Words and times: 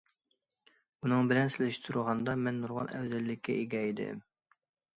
ئۇنىڭ 1.03 1.29
بىلەن 1.31 1.51
سېلىشتۇرغاندا 1.57 2.35
مەن 2.47 2.59
نۇرغۇن 2.63 2.91
ئەۋزەللىككە 2.97 3.61
ئىگە 3.61 3.87
ئىدىم. 3.91 4.27